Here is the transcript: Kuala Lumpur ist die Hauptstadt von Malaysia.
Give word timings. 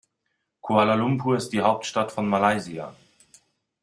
Kuala 0.61 0.95
Lumpur 0.95 1.37
ist 1.37 1.49
die 1.51 1.61
Hauptstadt 1.61 2.11
von 2.11 2.27
Malaysia. 2.27 2.95